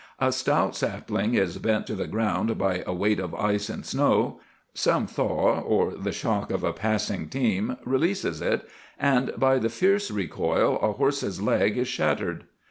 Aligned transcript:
A 0.17 0.31
stout 0.31 0.75
sapling 0.75 1.35
is 1.35 1.59
bent 1.59 1.85
to 1.85 1.93
the 1.93 2.07
ground 2.07 2.57
by 2.57 2.83
a 2.87 2.91
weight 2.91 3.19
of 3.19 3.35
ice 3.35 3.69
and 3.69 3.85
snow: 3.85 4.39
some 4.73 5.05
thaw 5.05 5.59
or 5.59 5.91
the 5.93 6.11
shock 6.11 6.49
of 6.49 6.63
a 6.63 6.73
passing 6.73 7.29
team 7.29 7.77
releases 7.85 8.41
it, 8.41 8.67
and 8.99 9.31
by 9.37 9.59
the 9.59 9.69
fierce 9.69 10.09
recoil 10.09 10.79
a 10.81 10.93
horse's 10.93 11.39
leg 11.39 11.77
is 11.77 11.87
shattered. 11.87 12.45